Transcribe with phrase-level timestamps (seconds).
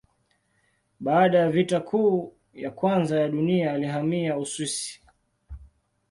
[0.99, 5.01] Baada ya Vita Kuu ya Kwanza ya Dunia alihamia Uswisi.